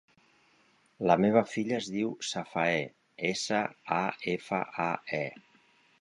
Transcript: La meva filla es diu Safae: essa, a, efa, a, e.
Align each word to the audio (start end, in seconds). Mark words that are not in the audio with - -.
La 1.11 1.17
meva 1.25 1.43
filla 1.51 1.75
es 1.81 1.89
diu 1.97 2.15
Safae: 2.29 2.81
essa, 3.33 3.61
a, 4.03 4.03
efa, 4.37 4.63
a, 4.91 4.93
e. 5.21 5.25